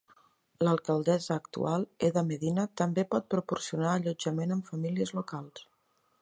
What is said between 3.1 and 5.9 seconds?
pot proporcionar allotjament amb famílies locals.